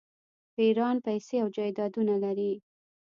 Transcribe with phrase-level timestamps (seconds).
[0.55, 2.53] پیران پیسې او جایدادونه لري.